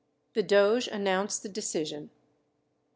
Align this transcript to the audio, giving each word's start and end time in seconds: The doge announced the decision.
The 0.33 0.41
doge 0.41 0.87
announced 0.87 1.43
the 1.43 1.49
decision. 1.49 2.09